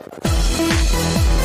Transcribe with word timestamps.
Thank 0.00 1.32
you. 1.32 1.37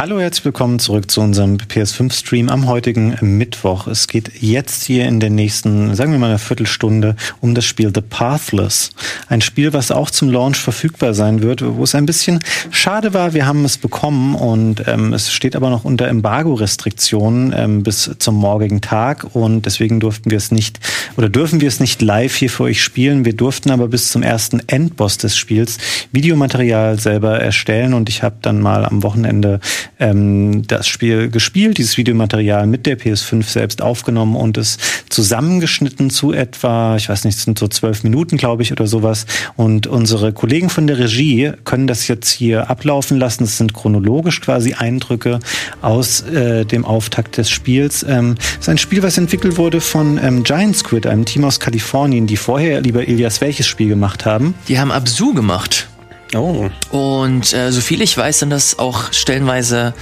Hallo, 0.00 0.18
herzlich 0.18 0.46
willkommen 0.46 0.78
zurück 0.78 1.10
zu 1.10 1.20
unserem 1.20 1.58
PS5-Stream 1.58 2.48
am 2.48 2.66
heutigen 2.66 3.18
Mittwoch. 3.20 3.86
Es 3.86 4.08
geht 4.08 4.40
jetzt 4.40 4.84
hier 4.84 5.04
in 5.04 5.20
der 5.20 5.28
nächsten, 5.28 5.94
sagen 5.94 6.12
wir 6.12 6.18
mal, 6.18 6.28
einer 6.28 6.38
Viertelstunde 6.38 7.16
um 7.42 7.54
das 7.54 7.66
Spiel 7.66 7.92
The 7.94 8.00
Pathless. 8.00 8.92
Ein 9.28 9.42
Spiel, 9.42 9.74
was 9.74 9.90
auch 9.90 10.08
zum 10.08 10.30
Launch 10.30 10.56
verfügbar 10.56 11.12
sein 11.12 11.42
wird, 11.42 11.62
wo 11.62 11.84
es 11.84 11.94
ein 11.94 12.06
bisschen 12.06 12.40
schade 12.70 13.12
war. 13.12 13.34
Wir 13.34 13.46
haben 13.46 13.62
es 13.66 13.76
bekommen 13.76 14.36
und 14.36 14.82
ähm, 14.88 15.12
es 15.12 15.30
steht 15.30 15.54
aber 15.54 15.68
noch 15.68 15.84
unter 15.84 16.08
Embargo-Restriktionen 16.08 17.52
ähm, 17.54 17.82
bis 17.82 18.10
zum 18.18 18.36
morgigen 18.36 18.80
Tag 18.80 19.26
und 19.34 19.66
deswegen 19.66 20.00
durften 20.00 20.30
wir 20.30 20.38
es 20.38 20.50
nicht 20.50 20.80
oder 21.18 21.28
dürfen 21.28 21.60
wir 21.60 21.68
es 21.68 21.78
nicht 21.78 22.00
live 22.00 22.34
hier 22.34 22.48
für 22.48 22.62
euch 22.62 22.82
spielen. 22.82 23.26
Wir 23.26 23.34
durften 23.34 23.70
aber 23.70 23.88
bis 23.88 24.10
zum 24.10 24.22
ersten 24.22 24.62
Endboss 24.66 25.18
des 25.18 25.36
Spiels 25.36 25.76
Videomaterial 26.10 26.98
selber 26.98 27.38
erstellen 27.38 27.92
und 27.92 28.08
ich 28.08 28.22
habe 28.22 28.36
dann 28.40 28.62
mal 28.62 28.86
am 28.86 29.02
Wochenende 29.02 29.60
ähm, 30.00 30.66
das 30.66 30.88
Spiel 30.88 31.30
gespielt, 31.30 31.78
dieses 31.78 31.96
Videomaterial 31.96 32.66
mit 32.66 32.86
der 32.86 32.98
PS5 32.98 33.44
selbst 33.44 33.82
aufgenommen 33.82 34.34
und 34.34 34.58
es 34.58 34.78
zusammengeschnitten 35.08 36.10
zu 36.10 36.32
etwa, 36.32 36.96
ich 36.96 37.08
weiß 37.08 37.24
nicht, 37.24 37.36
es 37.36 37.44
sind 37.44 37.58
so 37.58 37.68
zwölf 37.68 38.02
Minuten, 38.02 38.36
glaube 38.36 38.62
ich, 38.62 38.72
oder 38.72 38.86
sowas. 38.86 39.26
Und 39.56 39.86
unsere 39.86 40.32
Kollegen 40.32 40.70
von 40.70 40.86
der 40.86 40.98
Regie 40.98 41.52
können 41.64 41.86
das 41.86 42.08
jetzt 42.08 42.30
hier 42.30 42.70
ablaufen 42.70 43.18
lassen. 43.18 43.44
Das 43.44 43.58
sind 43.58 43.74
chronologisch 43.74 44.40
quasi 44.40 44.74
Eindrücke 44.74 45.40
aus 45.82 46.22
äh, 46.22 46.64
dem 46.64 46.84
Auftakt 46.84 47.36
des 47.36 47.50
Spiels. 47.50 48.04
Ähm, 48.08 48.36
es 48.38 48.60
ist 48.60 48.68
ein 48.68 48.78
Spiel, 48.78 49.02
was 49.02 49.18
entwickelt 49.18 49.58
wurde 49.58 49.80
von 49.80 50.18
ähm, 50.22 50.42
Giant 50.42 50.76
Squid, 50.76 51.06
einem 51.06 51.24
Team 51.26 51.44
aus 51.44 51.60
Kalifornien, 51.60 52.26
die 52.26 52.36
vorher, 52.36 52.80
lieber 52.80 53.06
Ilias, 53.06 53.40
welches 53.40 53.66
Spiel 53.66 53.88
gemacht 53.88 54.24
haben? 54.24 54.54
Die 54.68 54.78
haben 54.78 54.90
Absu 54.90 55.34
gemacht. 55.34 55.89
Oh. 56.34 56.70
Und 56.90 57.52
äh, 57.52 57.72
soviel 57.72 58.02
ich 58.02 58.16
weiß, 58.16 58.40
sind 58.40 58.50
das 58.50 58.78
auch 58.78 59.12
stellenweise 59.12 59.94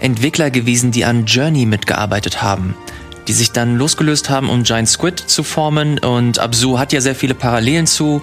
Entwickler 0.00 0.50
gewesen, 0.50 0.90
die 0.90 1.04
an 1.04 1.26
Journey 1.26 1.66
mitgearbeitet 1.66 2.42
haben. 2.42 2.74
Die 3.28 3.32
sich 3.32 3.52
dann 3.52 3.76
losgelöst 3.76 4.30
haben, 4.30 4.48
um 4.48 4.62
Giant 4.62 4.88
Squid 4.88 5.18
zu 5.18 5.42
formen. 5.42 5.98
Und 5.98 6.38
Absu 6.38 6.78
hat 6.78 6.92
ja 6.92 7.00
sehr 7.00 7.14
viele 7.14 7.34
Parallelen 7.34 7.86
zu 7.86 8.22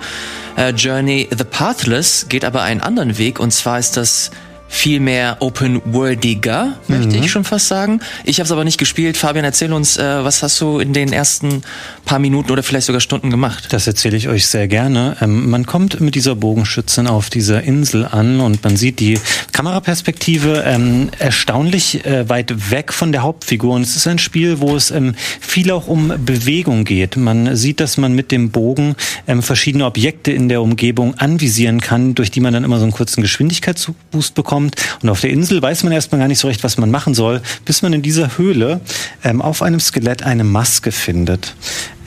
äh, 0.55 0.69
Journey. 0.71 1.29
The 1.29 1.43
Pathless 1.43 2.27
geht 2.29 2.45
aber 2.45 2.61
einen 2.61 2.81
anderen 2.81 3.17
Weg. 3.17 3.39
Und 3.39 3.51
zwar 3.51 3.79
ist 3.79 3.97
das 3.97 4.31
viel 4.73 4.99
mehr 4.99 5.37
open-worldiger, 5.39 6.73
möchte 6.87 7.15
Mhm. 7.15 7.23
ich 7.23 7.29
schon 7.31 7.43
fast 7.43 7.67
sagen. 7.67 7.99
Ich 8.23 8.39
habe 8.39 8.45
es 8.45 8.51
aber 8.51 8.63
nicht 8.63 8.79
gespielt. 8.79 9.17
Fabian, 9.17 9.45
erzähl 9.45 9.71
uns, 9.71 9.97
äh, 9.97 10.23
was 10.23 10.41
hast 10.41 10.59
du 10.61 10.79
in 10.79 10.93
den 10.93 11.13
ersten 11.13 11.61
paar 12.05 12.17
Minuten 12.17 12.51
oder 12.51 12.63
vielleicht 12.63 12.87
sogar 12.87 12.99
Stunden 12.99 13.29
gemacht? 13.29 13.67
Das 13.69 13.85
erzähle 13.85 14.17
ich 14.17 14.29
euch 14.29 14.47
sehr 14.47 14.67
gerne. 14.67 15.15
Ähm, 15.21 15.49
man 15.51 15.67
kommt 15.67 16.01
mit 16.01 16.15
dieser 16.15 16.35
Bogenschützin 16.35 17.05
auf 17.05 17.29
dieser 17.29 17.61
Insel 17.61 18.05
an 18.05 18.39
und 18.39 18.63
man 18.63 18.75
sieht 18.75 18.99
die 18.99 19.19
Kameraperspektive 19.51 20.63
ähm, 20.65 21.09
erstaunlich 21.19 22.03
äh, 22.05 22.27
weit 22.27 22.71
weg 22.71 22.93
von 22.93 23.11
der 23.11 23.21
Hauptfigur. 23.21 23.75
Und 23.75 23.83
es 23.83 23.95
ist 23.95 24.07
ein 24.07 24.17
Spiel, 24.17 24.59
wo 24.59 24.75
es 24.75 24.89
ähm, 24.89 25.13
viel 25.39 25.69
auch 25.69 25.87
um 25.87 26.11
Bewegung 26.25 26.83
geht. 26.83 27.15
Man 27.15 27.55
sieht, 27.55 27.79
dass 27.79 27.97
man 27.97 28.13
mit 28.13 28.31
dem 28.31 28.49
Bogen 28.49 28.95
ähm, 29.27 29.43
verschiedene 29.43 29.85
Objekte 29.85 30.31
in 30.31 30.49
der 30.49 30.63
Umgebung 30.63 31.13
anvisieren 31.19 31.79
kann, 31.79 32.15
durch 32.15 32.31
die 32.31 32.39
man 32.39 32.53
dann 32.53 32.63
immer 32.63 32.77
so 32.77 32.83
einen 32.83 32.91
kurzen 32.91 33.21
Geschwindigkeitsboost 33.21 34.33
bekommt. 34.33 34.62
Und 35.01 35.09
auf 35.09 35.21
der 35.21 35.29
Insel 35.29 35.61
weiß 35.61 35.83
man 35.83 35.93
erstmal 35.93 36.19
gar 36.19 36.27
nicht 36.27 36.39
so 36.39 36.47
recht, 36.47 36.63
was 36.63 36.77
man 36.77 36.91
machen 36.91 37.13
soll, 37.13 37.41
bis 37.65 37.81
man 37.81 37.93
in 37.93 38.01
dieser 38.01 38.37
Höhle 38.37 38.81
ähm, 39.23 39.41
auf 39.41 39.61
einem 39.61 39.79
Skelett 39.79 40.23
eine 40.23 40.43
Maske 40.43 40.91
findet. 40.91 41.55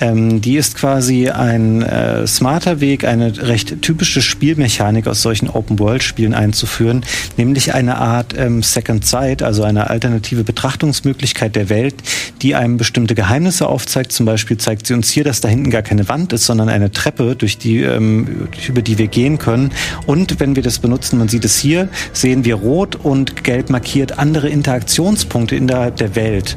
Ähm, 0.00 0.40
die 0.40 0.56
ist 0.56 0.76
quasi 0.76 1.30
ein 1.30 1.82
äh, 1.82 2.26
smarter 2.26 2.80
Weg, 2.80 3.04
eine 3.04 3.48
recht 3.48 3.80
typische 3.80 4.20
Spielmechanik 4.20 5.06
aus 5.06 5.22
solchen 5.22 5.48
Open-World-Spielen 5.48 6.34
einzuführen, 6.34 7.04
nämlich 7.36 7.72
eine 7.72 7.96
Art 7.96 8.34
ähm, 8.36 8.62
Second 8.62 9.06
Sight, 9.06 9.42
also 9.42 9.62
eine 9.62 9.88
alternative 9.88 10.44
Betrachtungsmöglichkeit 10.44 11.56
der 11.56 11.70
Welt, 11.70 11.94
die 12.42 12.54
einem 12.54 12.76
bestimmte 12.76 13.14
Geheimnisse 13.14 13.68
aufzeigt. 13.68 14.12
Zum 14.12 14.26
Beispiel 14.26 14.58
zeigt 14.58 14.86
sie 14.86 14.94
uns 14.94 15.10
hier, 15.10 15.24
dass 15.24 15.40
da 15.40 15.48
hinten 15.48 15.70
gar 15.70 15.82
keine 15.82 16.08
Wand 16.08 16.32
ist, 16.32 16.46
sondern 16.46 16.68
eine 16.68 16.90
Treppe, 16.90 17.36
durch 17.36 17.58
die, 17.58 17.82
ähm, 17.82 18.48
über 18.68 18.82
die 18.82 18.98
wir 18.98 19.08
gehen 19.08 19.38
können. 19.38 19.72
Und 20.06 20.40
wenn 20.40 20.56
wir 20.56 20.62
das 20.62 20.78
benutzen, 20.78 21.18
man 21.18 21.28
sieht 21.28 21.44
es 21.44 21.58
hier, 21.58 21.88
sehen 22.12 22.44
wir 22.44 22.56
rot 22.56 22.96
und 22.96 23.44
gelb 23.44 23.70
markiert 23.70 24.18
andere 24.18 24.48
Interaktionspunkte 24.48 25.56
innerhalb 25.56 25.96
der 25.96 26.14
Welt. 26.14 26.56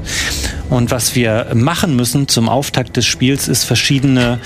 Und 0.69 0.91
was 0.91 1.15
wir 1.15 1.47
machen 1.55 1.95
müssen 1.95 2.27
zum 2.27 2.47
Auftakt 2.47 2.95
des 2.95 3.05
Spiels 3.05 3.47
ist 3.47 3.63
verschiedene 3.63 4.39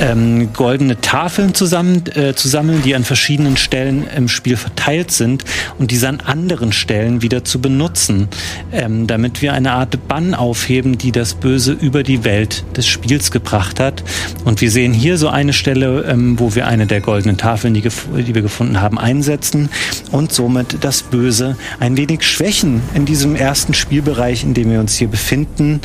ähm, 0.00 0.52
goldene 0.52 1.00
Tafeln 1.00 1.54
zusammen, 1.54 2.04
äh, 2.14 2.34
zu 2.34 2.48
sammeln, 2.48 2.82
die 2.82 2.94
an 2.94 3.04
verschiedenen 3.04 3.56
Stellen 3.56 4.06
im 4.16 4.28
Spiel 4.28 4.56
verteilt 4.56 5.12
sind 5.12 5.44
und 5.78 5.92
diese 5.92 6.08
an 6.08 6.20
anderen 6.20 6.72
Stellen 6.72 7.22
wieder 7.22 7.44
zu 7.44 7.60
benutzen, 7.60 8.28
ähm, 8.72 9.06
damit 9.06 9.42
wir 9.42 9.52
eine 9.52 9.72
Art 9.72 10.08
Bann 10.08 10.34
aufheben, 10.34 10.70
die 10.82 11.12
das 11.12 11.34
Böse 11.34 11.72
über 11.72 12.02
die 12.02 12.24
Welt 12.24 12.64
des 12.76 12.86
Spiels 12.86 13.30
gebracht 13.30 13.80
hat. 13.80 14.02
Und 14.44 14.60
wir 14.60 14.70
sehen 14.70 14.92
hier 14.92 15.18
so 15.18 15.28
eine 15.28 15.52
Stelle, 15.52 16.04
ähm, 16.08 16.38
wo 16.38 16.54
wir 16.54 16.66
eine 16.66 16.86
der 16.86 17.00
goldenen 17.00 17.36
Tafeln, 17.36 17.74
die, 17.74 17.82
die 17.82 18.34
wir 18.34 18.42
gefunden 18.42 18.80
haben, 18.80 18.98
einsetzen 18.98 19.68
und 20.10 20.32
somit 20.32 20.78
das 20.82 21.02
Böse 21.02 21.56
ein 21.78 21.96
wenig 21.96 22.22
schwächen 22.22 22.82
in 22.94 23.04
diesem 23.04 23.36
ersten 23.36 23.74
Spielbereich, 23.74 24.44
in 24.44 24.54
dem 24.54 24.70
wir 24.70 24.80
uns 24.80 24.96
hier 24.96 25.08
befinden. 25.08 25.80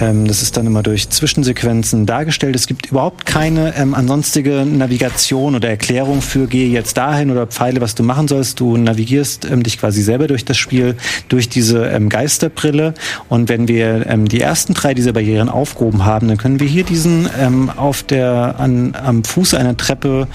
Ähm, 0.00 0.26
das 0.26 0.42
ist 0.42 0.56
dann 0.56 0.66
immer 0.66 0.82
durch 0.82 1.08
Zwischensequenzen 1.10 2.06
dargestellt. 2.06 2.56
Es 2.56 2.66
gibt 2.66 2.86
überhaupt 2.86 3.26
keine 3.26 3.76
ähm, 3.76 3.94
ansonstige 3.94 4.64
Navigation 4.66 5.54
oder 5.54 5.68
Erklärung 5.68 6.22
für 6.22 6.46
gehe 6.46 6.68
jetzt 6.68 6.96
dahin 6.96 7.30
oder 7.30 7.46
Pfeile, 7.46 7.80
was 7.80 7.94
du 7.94 8.02
machen 8.02 8.28
sollst. 8.28 8.60
Du 8.60 8.76
navigierst 8.76 9.44
ähm, 9.44 9.62
dich 9.62 9.78
quasi 9.78 10.02
selber 10.02 10.26
durch 10.26 10.44
das 10.44 10.56
Spiel, 10.56 10.96
durch 11.28 11.48
diese 11.48 11.86
ähm, 11.86 12.08
Geisterbrille. 12.08 12.94
Und 13.28 13.48
wenn 13.48 13.68
wir 13.68 14.06
ähm, 14.08 14.28
die 14.28 14.40
ersten 14.40 14.74
drei 14.74 14.94
dieser 14.94 15.12
Barrieren 15.12 15.48
aufgehoben 15.48 16.04
haben, 16.04 16.28
dann 16.28 16.38
können 16.38 16.60
wir 16.60 16.68
hier 16.68 16.84
diesen 16.84 17.28
ähm, 17.40 17.70
auf 17.70 18.02
der 18.02 18.56
an, 18.58 18.94
am 19.02 19.24
Fuß 19.24 19.54
einer 19.54 19.76
Treppe 19.76 20.28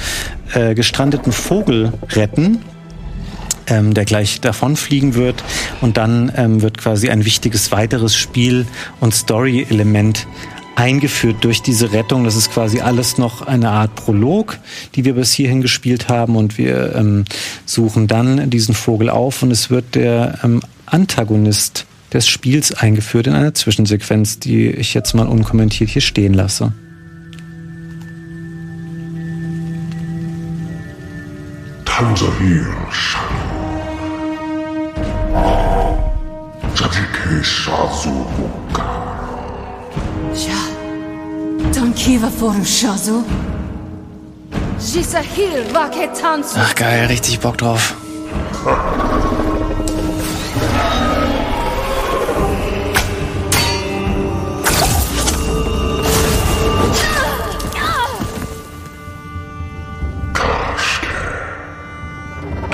äh, 0.53 0.75
gestrandeten 0.75 1.31
Vogel 1.31 1.93
retten 2.11 2.59
ähm, 3.67 3.93
der 3.93 4.05
gleich 4.05 4.41
davonfliegen 4.41 5.15
wird. 5.15 5.43
Und 5.81 5.97
dann 5.97 6.31
ähm, 6.35 6.61
wird 6.61 6.77
quasi 6.77 7.09
ein 7.09 7.25
wichtiges 7.25 7.71
weiteres 7.71 8.15
Spiel- 8.15 8.65
und 8.99 9.13
Story-Element 9.13 10.27
eingeführt 10.75 11.37
durch 11.41 11.61
diese 11.61 11.91
Rettung. 11.91 12.23
Das 12.23 12.35
ist 12.35 12.51
quasi 12.51 12.81
alles 12.81 13.17
noch 13.17 13.41
eine 13.41 13.71
Art 13.71 13.95
Prolog, 13.95 14.59
die 14.95 15.05
wir 15.05 15.15
bis 15.15 15.33
hierhin 15.33 15.61
gespielt 15.61 16.07
haben. 16.07 16.35
Und 16.35 16.57
wir 16.57 16.95
ähm, 16.95 17.25
suchen 17.65 18.07
dann 18.07 18.49
diesen 18.49 18.75
Vogel 18.75 19.09
auf 19.09 19.41
und 19.41 19.51
es 19.51 19.69
wird 19.69 19.95
der 19.95 20.39
ähm, 20.43 20.61
Antagonist 20.85 21.85
des 22.13 22.27
Spiels 22.27 22.73
eingeführt 22.73 23.27
in 23.27 23.33
einer 23.33 23.53
Zwischensequenz, 23.53 24.39
die 24.39 24.69
ich 24.69 24.93
jetzt 24.93 25.13
mal 25.13 25.27
unkommentiert 25.27 25.89
hier 25.89 26.01
stehen 26.01 26.33
lasse. 26.33 26.71
Tanzania 31.85 32.67
Shadow. 36.77 36.89
Jatike 36.89 37.43
Shazu 37.43 38.25
Bukar. 38.37 39.89
Ja. 40.35 41.71
Dankiva 41.73 42.29
forum 42.29 42.65
Shazu. 42.65 43.23
Jisahil 44.79 45.73
vaketansu. 45.73 46.59
Ach 46.59 46.75
geil, 46.75 47.07
richtig 47.07 47.39
Bock 47.39 47.57
drauf. 47.57 47.95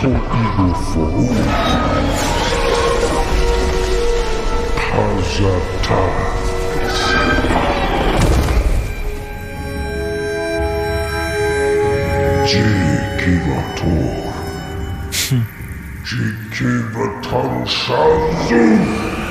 Eagle 0.03 1.43
Jikivator. 13.24 13.84
Jikivator 16.07 17.68
Shazu. 17.68 19.22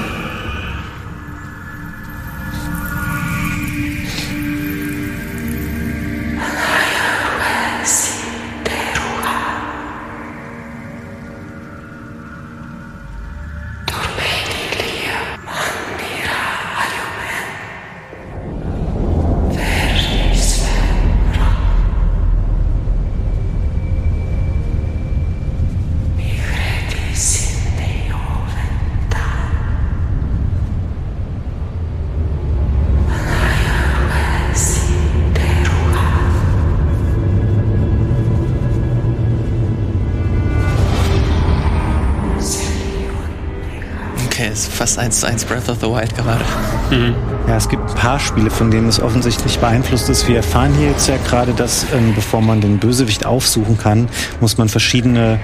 Ist 44.62 44.73
fast 44.73 44.99
eins 44.99 45.20
zu 45.20 45.26
eins 45.26 45.44
Breath 45.44 45.69
of 45.69 45.79
the 45.81 45.87
Wild 45.87 46.14
gerade. 46.17 46.44
Ja, 47.49 47.56
es 47.56 47.69
gibt 47.69 47.88
ein 47.88 47.94
paar 47.94 48.19
Spiele, 48.19 48.50
von 48.50 48.70
denen 48.70 48.88
es 48.88 49.00
offensichtlich 49.00 49.59
beeinflusst 49.59 50.09
ist. 50.09 50.29
Wir 50.29 50.37
erfahren 50.37 50.73
hier 50.75 50.88
jetzt 50.91 51.09
ja 51.09 51.17
gerade, 51.17 51.53
dass 51.53 51.87
ähm, 51.94 52.14
bevor 52.14 52.41
man 52.41 52.61
den 52.61 52.79
Bösewicht 52.79 53.26
aufsuchen 53.26 53.79
kann, 53.79 54.09
muss 54.41 54.59
man 54.59 54.69
verschiedene 54.69 55.41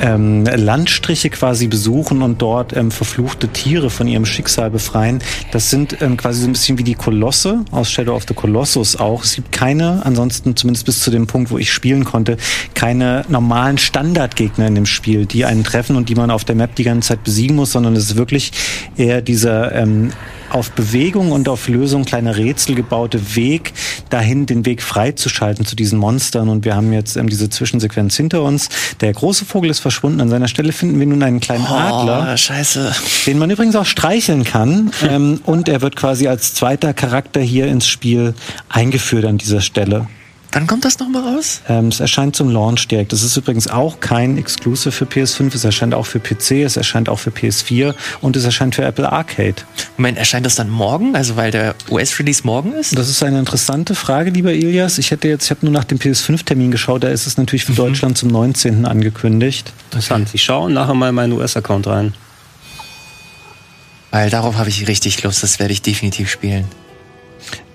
ähm, 0.00 0.44
Landstriche 0.44 1.30
quasi 1.30 1.66
besuchen 1.66 2.22
und 2.22 2.40
dort 2.40 2.76
ähm, 2.76 2.90
verfluchte 2.90 3.48
Tiere 3.48 3.90
von 3.90 4.08
ihrem 4.08 4.24
Schicksal 4.24 4.70
befreien. 4.70 5.22
Das 5.50 5.70
sind 5.70 6.00
ähm, 6.00 6.16
quasi 6.16 6.42
so 6.42 6.48
ein 6.48 6.52
bisschen 6.52 6.78
wie 6.78 6.84
die 6.84 6.94
Kolosse 6.94 7.64
aus 7.70 7.90
Shadow 7.90 8.14
of 8.14 8.24
the 8.28 8.34
Colossus 8.34 8.96
auch. 8.96 9.24
Es 9.24 9.34
gibt 9.34 9.52
keine, 9.52 10.04
ansonsten 10.04 10.56
zumindest 10.56 10.86
bis 10.86 11.00
zu 11.00 11.10
dem 11.10 11.26
Punkt, 11.26 11.50
wo 11.50 11.58
ich 11.58 11.72
spielen 11.72 12.04
konnte, 12.04 12.36
keine 12.74 13.24
normalen 13.28 13.78
Standardgegner 13.78 14.66
in 14.66 14.74
dem 14.74 14.86
Spiel, 14.86 15.26
die 15.26 15.44
einen 15.44 15.64
treffen 15.64 15.96
und 15.96 16.08
die 16.08 16.14
man 16.14 16.30
auf 16.30 16.44
der 16.44 16.56
Map 16.56 16.74
die 16.74 16.84
ganze 16.84 17.08
Zeit 17.08 17.24
besiegen 17.24 17.56
muss, 17.56 17.72
sondern 17.72 17.94
es 17.94 18.04
ist 18.04 18.16
wirklich 18.16 18.52
eher 18.96 19.22
dieser 19.22 19.72
ähm, 19.74 20.12
auf 20.52 20.72
Bewegung 20.72 21.32
und 21.32 21.48
auf 21.48 21.68
Lösung 21.68 22.04
kleiner 22.04 22.36
Rätsel 22.36 22.74
gebaute 22.74 23.36
Weg, 23.36 23.72
dahin 24.10 24.46
den 24.46 24.66
Weg 24.66 24.82
freizuschalten 24.82 25.64
zu 25.64 25.76
diesen 25.76 25.98
Monstern. 25.98 26.48
Und 26.48 26.64
wir 26.64 26.76
haben 26.76 26.92
jetzt 26.92 27.16
ähm, 27.16 27.28
diese 27.28 27.48
Zwischensequenz 27.48 28.16
hinter 28.16 28.42
uns. 28.42 28.68
Der 29.00 29.12
große 29.12 29.44
Vogel 29.44 29.70
ist 29.70 29.80
verschwunden. 29.82 30.20
An 30.20 30.30
seiner 30.30 30.48
Stelle 30.48 30.72
finden 30.72 30.98
wir 30.98 31.06
nun 31.06 31.22
einen 31.22 31.40
kleinen 31.40 31.66
Adler, 31.66 32.30
Oh, 32.32 32.36
scheiße. 32.36 32.92
den 33.26 33.38
man 33.38 33.50
übrigens 33.50 33.76
auch 33.76 33.84
streicheln 33.84 34.44
kann. 34.44 34.90
ähm, 35.08 35.40
und 35.44 35.68
er 35.68 35.82
wird 35.82 35.96
quasi 35.96 36.28
als 36.28 36.54
zweiter 36.54 36.94
Charakter 36.94 37.40
hier 37.40 37.66
ins 37.66 37.86
Spiel 37.86 38.34
eingeführt 38.68 39.24
an 39.26 39.36
dieser 39.38 39.60
Stelle. 39.60 40.06
Wann 40.54 40.66
kommt 40.66 40.84
das 40.84 40.98
nochmal 40.98 41.22
raus? 41.22 41.62
Ähm, 41.66 41.88
es 41.88 42.00
erscheint 42.00 42.36
zum 42.36 42.50
Launch 42.50 42.86
direkt. 42.86 43.14
Das 43.14 43.22
ist 43.22 43.34
übrigens 43.38 43.68
auch 43.68 44.00
kein 44.00 44.36
Exclusive 44.36 44.92
für 44.92 45.06
PS5. 45.06 45.54
Es 45.54 45.64
erscheint 45.64 45.94
auch 45.94 46.04
für 46.04 46.20
PC, 46.20 46.62
es 46.62 46.76
erscheint 46.76 47.08
auch 47.08 47.18
für 47.18 47.30
PS4 47.30 47.94
und 48.20 48.36
es 48.36 48.44
erscheint 48.44 48.74
für 48.74 48.84
Apple 48.84 49.10
Arcade. 49.10 49.54
Moment, 49.96 50.18
erscheint 50.18 50.44
das 50.44 50.54
dann 50.54 50.68
morgen? 50.68 51.16
Also 51.16 51.36
weil 51.36 51.50
der 51.50 51.74
US-Release 51.90 52.42
morgen 52.44 52.72
ist? 52.74 52.96
Das 52.98 53.08
ist 53.08 53.22
eine 53.22 53.38
interessante 53.38 53.94
Frage, 53.94 54.30
lieber 54.30 54.52
Ilias. 54.52 54.98
Ich 54.98 55.10
hätte 55.10 55.26
jetzt, 55.28 55.46
ich 55.46 55.50
habe 55.50 55.64
nur 55.64 55.72
nach 55.72 55.84
dem 55.84 55.96
PS5-Termin 55.98 56.70
geschaut, 56.70 57.02
da 57.02 57.08
ist 57.08 57.26
es 57.26 57.38
natürlich 57.38 57.64
für 57.64 57.72
Deutschland 57.72 58.18
zum 58.18 58.28
19. 58.28 58.84
angekündigt. 58.84 59.72
Interessant. 59.90 60.28
Ich 60.34 60.42
schaue 60.42 60.70
nachher 60.70 60.94
mal 60.94 61.08
in 61.08 61.14
meinen 61.14 61.32
US-Account 61.32 61.86
rein. 61.86 62.14
Weil 64.10 64.28
darauf 64.28 64.58
habe 64.58 64.68
ich 64.68 64.86
richtig 64.86 65.22
Lust. 65.22 65.42
Das 65.42 65.58
werde 65.58 65.72
ich 65.72 65.80
definitiv 65.80 66.30
spielen. 66.30 66.66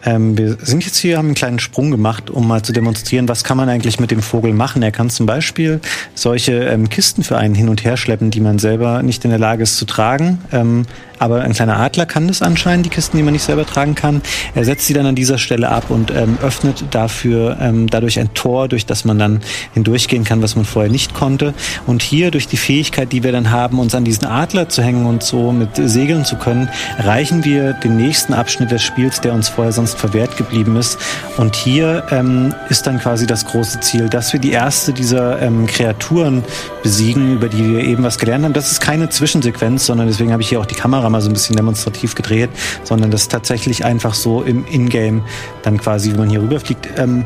Ähm, 0.07 0.37
wir 0.37 0.55
sind 0.61 0.85
jetzt 0.85 0.97
hier, 0.97 1.17
haben 1.17 1.25
einen 1.25 1.35
kleinen 1.35 1.59
Sprung 1.59 1.91
gemacht, 1.91 2.29
um 2.29 2.47
mal 2.47 2.61
zu 2.61 2.71
demonstrieren, 2.71 3.27
was 3.27 3.43
kann 3.43 3.57
man 3.57 3.67
eigentlich 3.67 3.99
mit 3.99 4.09
dem 4.09 4.21
Vogel 4.21 4.53
machen. 4.53 4.81
Er 4.81 4.91
kann 4.91 5.09
zum 5.09 5.25
Beispiel 5.25 5.81
solche 6.15 6.53
ähm, 6.53 6.87
Kisten 6.87 7.23
für 7.23 7.37
einen 7.37 7.53
hin 7.53 7.67
und 7.67 7.83
her 7.83 7.97
schleppen, 7.97 8.31
die 8.31 8.39
man 8.39 8.57
selber 8.57 9.03
nicht 9.03 9.25
in 9.25 9.31
der 9.31 9.39
Lage 9.39 9.63
ist 9.63 9.75
zu 9.75 9.83
tragen. 9.83 10.39
Ähm, 10.53 10.85
aber 11.19 11.41
ein 11.41 11.53
kleiner 11.53 11.77
Adler 11.77 12.05
kann 12.05 12.27
das 12.27 12.41
anscheinend, 12.41 12.85
die 12.85 12.89
Kisten, 12.89 13.17
die 13.17 13.23
man 13.23 13.33
nicht 13.33 13.43
selber 13.43 13.65
tragen 13.65 13.95
kann. 13.95 14.21
Er 14.55 14.65
setzt 14.65 14.85
sie 14.85 14.93
dann 14.93 15.05
an 15.05 15.15
dieser 15.15 15.37
Stelle 15.37 15.69
ab 15.69 15.85
und 15.89 16.11
ähm, 16.11 16.37
öffnet 16.41 16.85
dafür 16.91 17.57
ähm, 17.59 17.87
dadurch 17.87 18.19
ein 18.19 18.33
Tor, 18.33 18.67
durch 18.67 18.85
das 18.85 19.05
man 19.05 19.19
dann 19.19 19.41
hindurchgehen 19.73 20.23
kann, 20.23 20.41
was 20.41 20.55
man 20.55 20.65
vorher 20.65 20.91
nicht 20.91 21.13
konnte. 21.13 21.53
Und 21.85 22.01
hier 22.01 22.31
durch 22.31 22.47
die 22.47 22.57
Fähigkeit, 22.57 23.11
die 23.11 23.23
wir 23.23 23.31
dann 23.31 23.51
haben, 23.51 23.79
uns 23.79 23.95
an 23.95 24.03
diesen 24.03 24.25
Adler 24.25 24.69
zu 24.69 24.81
hängen 24.83 25.05
und 25.05 25.23
so 25.23 25.51
mit 25.51 25.69
segeln 25.75 26.25
zu 26.25 26.35
können, 26.35 26.69
erreichen 26.97 27.43
wir 27.43 27.73
den 27.73 27.97
nächsten 27.97 28.33
Abschnitt 28.33 28.71
des 28.71 28.83
Spiels, 28.83 29.21
der 29.21 29.33
uns 29.33 29.49
vorher 29.49 29.71
sonst 29.71 29.97
verwehrt 29.97 30.37
geblieben 30.37 30.75
ist. 30.75 30.97
Und 31.37 31.55
hier 31.55 32.03
ähm, 32.11 32.53
ist 32.69 32.87
dann 32.87 32.99
quasi 32.99 33.25
das 33.25 33.45
große 33.45 33.79
Ziel, 33.79 34.09
dass 34.09 34.33
wir 34.33 34.39
die 34.39 34.51
erste 34.51 34.93
dieser 34.93 35.41
ähm, 35.41 35.65
Kreaturen 35.65 36.43
besiegen, 36.83 37.33
über 37.33 37.49
die 37.49 37.73
wir 37.73 37.83
eben 37.83 38.03
was 38.03 38.19
gelernt 38.19 38.45
haben. 38.45 38.53
Das 38.53 38.71
ist 38.71 38.81
keine 38.81 39.09
Zwischensequenz, 39.09 39.85
sondern 39.85 40.07
deswegen 40.07 40.31
habe 40.31 40.41
ich 40.41 40.49
hier 40.49 40.59
auch 40.59 40.65
die 40.65 40.75
Kamera 40.75 41.06
mal 41.09 41.21
so 41.21 41.29
ein 41.29 41.33
bisschen 41.33 41.55
demonstrativ 41.55 42.15
gedreht, 42.15 42.49
sondern 42.83 43.11
das 43.11 43.23
ist 43.23 43.31
tatsächlich 43.31 43.85
einfach 43.85 44.13
so 44.13 44.41
im 44.41 44.65
Ingame 44.67 45.23
dann 45.63 45.77
quasi, 45.77 46.13
wie 46.13 46.17
man 46.17 46.29
hier 46.29 46.41
rüberfliegt. 46.41 46.87
Ähm, 46.97 47.25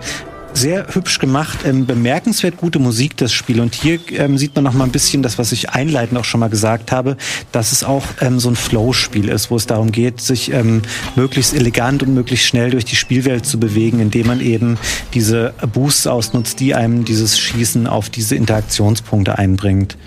sehr 0.54 0.88
hübsch 0.94 1.20
gemacht, 1.20 1.60
ähm, 1.66 1.86
bemerkenswert 1.86 2.58
gute 2.58 2.80
Musik, 2.80 3.18
das 3.18 3.34
Spiel. 3.34 3.62
Und 3.62 3.76
hier 3.76 4.00
ähm, 4.12 4.38
sieht 4.38 4.56
man 4.56 4.64
noch 4.64 4.74
mal 4.74 4.84
ein 4.84 4.92
bisschen 4.92 5.24
das, 5.24 5.38
was 5.38 5.52
ich 5.52 5.70
einleitend 5.70 6.20
auch 6.20 6.26
schon 6.26 6.40
mal 6.40 6.50
gesagt 6.50 6.92
habe, 6.92 7.18
dass 7.52 7.72
es 7.72 7.84
auch 7.84 8.04
ähm, 8.20 8.40
so 8.40 8.50
ein 8.50 8.56
Flow-Spiel 8.56 9.30
ist, 9.30 9.52
wo 9.52 9.56
es 9.56 9.68
darum 9.68 9.92
geht, 9.92 10.22
sich 10.22 10.52
ähm, 10.52 10.82
möglichst 11.16 11.54
elegant 11.54 12.04
und 12.04 12.14
möglichst 12.14 12.46
schnell 12.46 12.72
durch 12.72 12.86
die 12.86 12.96
Spielwelt 12.96 13.46
zu 13.46 13.60
bewegen, 13.60 14.00
indem 14.00 14.28
man 14.28 14.42
eben 14.42 14.78
diese 15.14 15.54
Boosts 15.74 16.08
ausnutzt, 16.08 16.60
die 16.60 16.76
einem 16.76 17.06
dieses 17.06 17.40
Schießen 17.40 17.88
auf 17.88 18.10
diese 18.10 18.36
Interaktionspunkte 18.36 19.38
einbringt. 19.38 19.98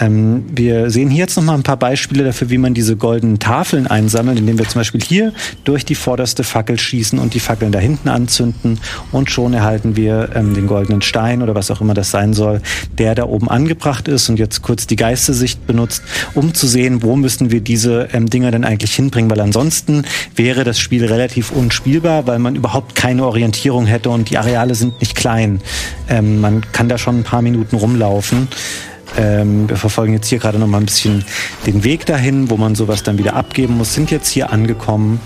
Ähm, 0.00 0.44
wir 0.54 0.90
sehen 0.90 1.10
hier 1.10 1.20
jetzt 1.20 1.36
noch 1.36 1.44
mal 1.44 1.54
ein 1.54 1.62
paar 1.62 1.76
Beispiele 1.76 2.24
dafür, 2.24 2.50
wie 2.50 2.58
man 2.58 2.74
diese 2.74 2.96
goldenen 2.96 3.38
Tafeln 3.38 3.86
einsammelt, 3.86 4.38
indem 4.38 4.58
wir 4.58 4.68
zum 4.68 4.80
Beispiel 4.80 5.00
hier 5.00 5.32
durch 5.64 5.84
die 5.84 5.94
vorderste 5.94 6.44
Fackel 6.44 6.78
schießen 6.78 7.18
und 7.18 7.34
die 7.34 7.40
Fackeln 7.40 7.72
da 7.72 7.78
hinten 7.78 8.08
anzünden 8.08 8.80
und 9.12 9.30
schon 9.30 9.54
erhalten 9.54 9.96
wir 9.96 10.30
ähm, 10.34 10.54
den 10.54 10.66
goldenen 10.66 11.02
Stein 11.02 11.42
oder 11.42 11.54
was 11.54 11.70
auch 11.70 11.80
immer 11.80 11.94
das 11.94 12.10
sein 12.10 12.34
soll, 12.34 12.60
der 12.98 13.14
da 13.14 13.24
oben 13.24 13.48
angebracht 13.48 14.08
ist 14.08 14.28
und 14.28 14.38
jetzt 14.38 14.62
kurz 14.62 14.86
die 14.86 14.96
Geistersicht 14.96 15.66
benutzt, 15.66 16.02
um 16.34 16.54
zu 16.54 16.66
sehen, 16.66 17.02
wo 17.02 17.16
müssen 17.16 17.50
wir 17.50 17.60
diese 17.60 18.08
ähm, 18.12 18.28
Dinger 18.28 18.50
denn 18.50 18.64
eigentlich 18.64 18.94
hinbringen, 18.94 19.30
weil 19.30 19.40
ansonsten 19.40 20.04
wäre 20.34 20.64
das 20.64 20.78
Spiel 20.78 21.04
relativ 21.04 21.52
unspielbar, 21.52 22.26
weil 22.26 22.38
man 22.38 22.56
überhaupt 22.56 22.94
keine 22.94 23.24
Orientierung 23.24 23.86
hätte 23.86 24.10
und 24.10 24.30
die 24.30 24.38
Areale 24.38 24.74
sind 24.74 25.00
nicht 25.00 25.14
klein. 25.14 25.60
Ähm, 26.08 26.40
man 26.40 26.62
kann 26.72 26.88
da 26.88 26.98
schon 26.98 27.20
ein 27.20 27.24
paar 27.24 27.42
Minuten 27.42 27.76
rumlaufen. 27.76 28.48
Ähm, 29.16 29.68
wir 29.68 29.76
verfolgen 29.76 30.12
jetzt 30.12 30.28
hier 30.28 30.38
gerade 30.38 30.58
noch 30.58 30.66
mal 30.66 30.78
ein 30.78 30.86
bisschen 30.86 31.24
den 31.66 31.84
Weg 31.84 32.06
dahin, 32.06 32.50
wo 32.50 32.56
man 32.56 32.74
sowas 32.74 33.02
dann 33.02 33.18
wieder 33.18 33.34
abgeben 33.34 33.76
muss. 33.78 33.94
Sind 33.94 34.10
jetzt 34.10 34.28
hier 34.28 34.52
angekommen 34.52 35.20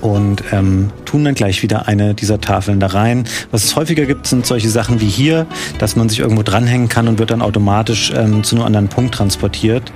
und 0.00 0.44
ähm, 0.52 0.90
tun 1.04 1.24
dann 1.24 1.34
gleich 1.34 1.62
wieder 1.62 1.88
eine 1.88 2.14
dieser 2.14 2.40
Tafeln 2.40 2.80
da 2.80 2.88
rein. 2.88 3.24
Was 3.50 3.64
es 3.64 3.76
häufiger 3.76 4.06
gibt, 4.06 4.26
sind 4.26 4.46
solche 4.46 4.68
Sachen 4.68 5.00
wie 5.00 5.08
hier, 5.08 5.46
dass 5.78 5.96
man 5.96 6.08
sich 6.08 6.20
irgendwo 6.20 6.42
dranhängen 6.42 6.88
kann 6.88 7.08
und 7.08 7.18
wird 7.18 7.30
dann 7.30 7.42
automatisch 7.42 8.12
ähm, 8.14 8.44
zu 8.44 8.56
einem 8.56 8.64
anderen 8.64 8.88
Punkt 8.88 9.14
transportiert. 9.14 9.92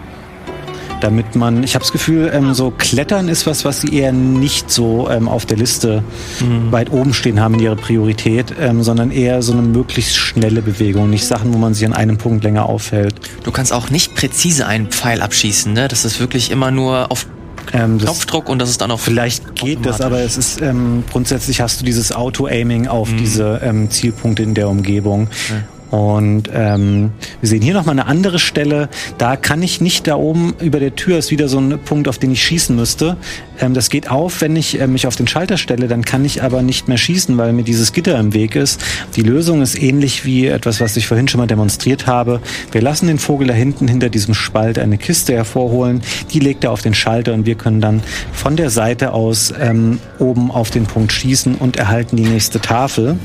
Damit 1.03 1.35
man, 1.35 1.65
ich 1.65 1.75
habe 1.75 1.83
das 1.83 1.93
Gefühl, 1.93 2.31
ähm, 2.33 2.55
so 2.55 2.71
Klettern 2.71 3.29
ist 3.29 3.47
was, 3.47 3.65
was 3.65 3.81
sie 3.81 3.95
eher 3.99 4.13
nicht 4.13 4.71
so 4.71 5.11
ähm, 5.11 5.29
auf 5.29 5.47
der 5.47 5.57
Liste 5.57 6.03
weit 6.71 6.93
oben 6.93 7.13
stehen 7.13 7.41
haben 7.41 7.55
in 7.55 7.61
ihrer 7.61 7.77
Priorität, 7.77 8.55
ähm, 8.61 8.83
sondern 8.83 9.11
eher 9.11 9.43
so 9.43 9.53
eine 9.53 9.63
möglichst 9.63 10.17
schnelle 10.17 10.63
Bewegung, 10.63 11.11
nicht 11.11 11.27
Sachen, 11.27 11.53
wo 11.53 11.59
man 11.59 11.75
sich 11.75 11.85
an 11.85 11.93
einem 11.93 12.19
Punkt 12.19 12.45
länger 12.45 12.67
aufhält. 12.67 13.15
Du 13.43 13.51
kannst 13.51 13.73
auch 13.73 13.91
nicht 13.91 14.15
präzise 14.15 14.67
einen 14.67 14.87
Pfeil 14.89 15.23
abschießen, 15.23 15.73
ne? 15.73 15.89
Das 15.89 16.05
ist 16.05 16.21
wirklich 16.21 16.51
immer 16.51 16.71
nur 16.71 17.11
auf 17.11 17.27
Ähm, 17.73 17.99
Knopfdruck 17.99 18.49
und 18.49 18.59
das 18.59 18.71
ist 18.71 18.81
dann 18.81 18.91
auch 18.91 18.99
Vielleicht 18.99 19.55
geht 19.55 19.87
das, 19.87 20.01
aber 20.01 20.19
es 20.21 20.37
ist 20.37 20.61
ähm, 20.61 21.05
grundsätzlich 21.11 21.61
hast 21.61 21.81
du 21.81 21.85
dieses 21.85 22.11
Auto-Aiming 22.13 22.89
auf 22.89 23.09
diese 23.19 23.61
ähm, 23.63 23.89
Zielpunkte 23.89 24.43
in 24.43 24.55
der 24.55 24.69
Umgebung. 24.69 25.29
Und 25.93 26.45
ähm, 26.55 27.11
wir 27.43 27.49
sehen 27.51 27.61
hier 27.61 27.75
nochmal 27.75 27.93
eine 27.93 28.07
andere 28.07 28.39
Stelle. 28.39 28.89
Da 29.19 29.37
kann 29.37 29.63
ich 29.63 29.83
nicht 29.83 30.07
da 30.07 30.17
oben 30.17 30.55
über 30.59 30.81
der 30.81 30.97
Tür 30.97 31.19
ist 31.19 31.31
wieder 31.31 31.49
so 31.49 31.59
ein 31.59 31.79
Punkt, 31.85 32.09
auf 32.09 32.17
den 32.17 32.33
ich 32.33 32.43
schießen 32.43 32.75
müsste. 32.75 33.19
Ähm, 33.61 33.75
das 33.75 33.91
geht 33.91 34.11
auf, 34.11 34.41
wenn 34.41 34.57
ich 34.57 34.81
äh, 34.81 34.87
mich 34.87 35.07
auf 35.07 35.17
den 35.17 35.29
Schalter 35.29 35.59
stelle, 35.59 35.89
dann 35.89 36.03
kann 36.03 36.25
ich 36.25 36.43
aber 36.43 36.63
nicht 36.63 36.89
mehr 36.89 36.97
schießen, 36.97 37.37
weil 37.37 37.53
mir 37.53 37.63
dieses 37.63 37.93
Gitter 37.93 38.19
im 38.19 38.33
Weg 38.33 38.57
ist. 38.57 38.83
Die 39.17 39.21
Lösung 39.21 39.61
ist 39.61 39.81
ähnlich 39.83 40.25
wie 40.25 40.47
etwas, 40.47 40.81
was 40.81 40.97
ich 40.97 41.07
vorhin 41.07 41.29
schon 41.29 41.41
mal 41.41 41.47
demonstriert 41.47 42.07
habe. 42.07 42.41
Wir 42.71 42.81
lassen 42.81 43.07
den 43.07 43.19
Vogel 43.19 43.49
da 43.49 43.55
hinten 43.55 43.87
hinter 43.87 44.09
diesem 44.09 44.33
Spalt 44.33 44.79
eine 44.79 44.97
Kiste 44.97 45.35
hervorholen. 45.35 46.01
Die 46.31 46.41
legt 46.41 46.65
er 46.65 46.71
auf 46.71 46.81
den 46.81 46.95
Schalter 46.95 47.35
und 47.35 47.45
wir 47.45 47.57
können 47.57 47.83
dann 47.83 48.03
von 48.33 48.57
der 48.57 48.71
Seite 48.71 49.13
aus 49.13 49.53
ähm, 49.61 49.99
oben 50.19 50.51
auf 50.51 50.71
den 50.71 50.87
Punkt 50.87 51.13
schießen 51.13 51.57
und 51.57 51.77
erhalten 51.77 52.17
die 52.17 52.25
nächste 52.25 52.61
Tafel. 52.63 53.19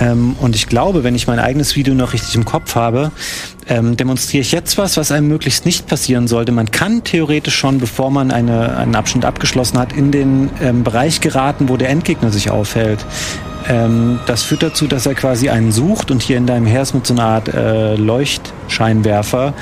Ähm, 0.00 0.36
und 0.40 0.54
ich 0.54 0.66
glaube, 0.66 1.04
wenn 1.04 1.14
ich 1.14 1.26
mein 1.26 1.38
eigenes 1.38 1.76
Video 1.76 1.94
noch 1.94 2.12
richtig 2.12 2.34
im 2.34 2.44
Kopf 2.44 2.74
habe, 2.74 3.10
ähm, 3.68 3.96
demonstriere 3.96 4.42
ich 4.42 4.52
jetzt 4.52 4.78
was, 4.78 4.96
was 4.96 5.12
einem 5.12 5.28
möglichst 5.28 5.66
nicht 5.66 5.86
passieren 5.86 6.28
sollte. 6.28 6.52
Man 6.52 6.70
kann 6.70 7.04
theoretisch 7.04 7.56
schon, 7.56 7.78
bevor 7.78 8.10
man 8.10 8.30
eine, 8.30 8.76
einen 8.76 8.94
Abschnitt 8.94 9.24
abgeschlossen 9.24 9.78
hat, 9.78 9.92
in 9.92 10.10
den 10.10 10.50
ähm, 10.62 10.84
Bereich 10.84 11.20
geraten, 11.20 11.68
wo 11.68 11.76
der 11.76 11.90
Endgegner 11.90 12.30
sich 12.30 12.50
aufhält. 12.50 13.04
Ähm, 13.68 14.18
das 14.26 14.42
führt 14.42 14.62
dazu, 14.62 14.86
dass 14.86 15.06
er 15.06 15.14
quasi 15.14 15.50
einen 15.50 15.72
sucht 15.72 16.10
und 16.10 16.22
hier 16.22 16.38
in 16.38 16.46
deinem 16.46 16.66
Herz 16.66 16.94
mit 16.94 17.06
so 17.06 17.14
einer 17.14 17.24
Art 17.24 17.48
äh, 17.48 17.96
Leuchtscheinwerfer. 17.96 19.52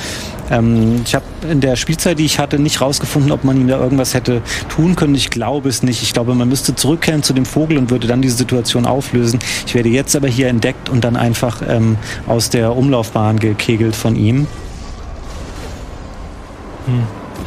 Ähm, 0.51 1.01
ich 1.05 1.15
habe 1.15 1.25
in 1.51 1.61
der 1.61 1.77
Spielzeit, 1.77 2.19
die 2.19 2.25
ich 2.25 2.39
hatte, 2.39 2.59
nicht 2.59 2.81
rausgefunden, 2.81 3.33
ob 3.33 3.43
man 3.45 3.57
ihm 3.57 3.67
da 3.67 3.79
irgendwas 3.79 4.15
hätte 4.15 4.43
tun 4.69 4.95
können. 4.95 5.15
Ich 5.15 5.31
glaube 5.31 5.69
es 5.69 5.83
nicht. 5.83 6.03
Ich 6.03 6.13
glaube, 6.13 6.35
man 6.35 6.49
müsste 6.49 6.75
zurückkehren 6.75 7.23
zu 7.23 7.33
dem 7.33 7.45
Vogel 7.45 7.79
und 7.79 7.91
würde 7.91 8.07
dann 8.07 8.23
diese 8.23 8.37
Situation 8.37 8.87
auflösen. 8.87 9.41
Ich 9.67 9.75
werde 9.75 9.89
jetzt 9.89 10.15
aber 10.15 10.29
hier 10.29 10.49
entdeckt 10.49 10.89
und 10.89 11.05
dann 11.05 11.17
einfach 11.17 11.63
ähm, 11.69 11.97
aus 12.29 12.51
der 12.51 12.77
Umlaufbahn 12.77 13.41
gekegelt 13.41 13.97
von 13.97 14.15
ihm. 14.15 14.47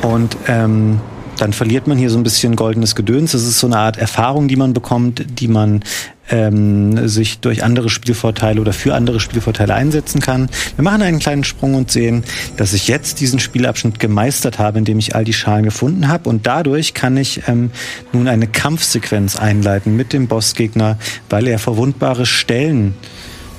Und 0.01 0.35
ähm, 0.47 0.99
dann 1.41 1.53
verliert 1.53 1.87
man 1.87 1.97
hier 1.97 2.09
so 2.09 2.17
ein 2.17 2.23
bisschen 2.23 2.55
goldenes 2.55 2.95
Gedöns. 2.95 3.31
Das 3.31 3.43
ist 3.43 3.59
so 3.59 3.67
eine 3.67 3.77
Art 3.77 3.97
Erfahrung, 3.97 4.47
die 4.47 4.55
man 4.55 4.73
bekommt, 4.73 5.25
die 5.39 5.47
man 5.47 5.81
ähm, 6.29 7.07
sich 7.07 7.39
durch 7.39 7.63
andere 7.63 7.89
Spielvorteile 7.89 8.61
oder 8.61 8.73
für 8.73 8.93
andere 8.93 9.19
Spielvorteile 9.19 9.73
einsetzen 9.73 10.21
kann. 10.21 10.49
Wir 10.75 10.83
machen 10.83 11.01
einen 11.01 11.19
kleinen 11.19 11.43
Sprung 11.43 11.75
und 11.75 11.91
sehen, 11.91 12.23
dass 12.57 12.73
ich 12.73 12.87
jetzt 12.87 13.19
diesen 13.19 13.39
Spielabschnitt 13.39 13.99
gemeistert 13.99 14.59
habe, 14.59 14.77
indem 14.77 14.99
ich 14.99 15.15
all 15.15 15.23
die 15.23 15.33
Schalen 15.33 15.63
gefunden 15.63 16.07
habe 16.07 16.29
und 16.29 16.45
dadurch 16.45 16.93
kann 16.93 17.17
ich 17.17 17.43
ähm, 17.47 17.71
nun 18.13 18.27
eine 18.27 18.47
Kampfsequenz 18.47 19.35
einleiten 19.35 19.95
mit 19.95 20.13
dem 20.13 20.27
Bossgegner, 20.27 20.97
weil 21.29 21.47
er 21.47 21.59
verwundbare 21.59 22.25
Stellen 22.25 22.93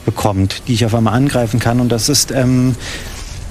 bekommt, 0.05 0.63
die 0.67 0.75
ich 0.75 0.85
auf 0.85 0.95
einmal 0.95 1.15
angreifen 1.15 1.61
kann. 1.61 1.81
Und 1.81 1.91
das 1.91 2.09
ist 2.09 2.33
ähm, 2.33 2.75